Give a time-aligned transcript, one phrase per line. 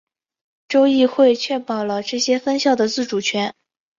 [0.67, 3.53] 州议会确保了这些分校的自主权。